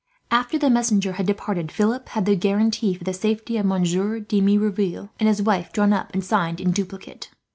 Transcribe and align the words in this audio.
After 0.31 0.57
the 0.57 0.71
messenger 0.71 1.11
had 1.11 1.27
departed, 1.27 1.71
Philip 1.71 2.09
had 2.09 2.25
the 2.25 2.35
guarantee 2.35 2.95
for 2.95 3.03
the 3.03 3.13
safety 3.13 3.55
of 3.57 3.67
Monsieur 3.67 4.19
de 4.19 4.41
Merouville 4.41 5.11
and 5.19 5.29
his 5.29 5.43
wife 5.43 5.71
drawn 5.71 5.93
up 5.93 6.11
and 6.11 6.25
signed, 6.25 6.59
in 6.59 6.71
duplicate. 6.71 7.29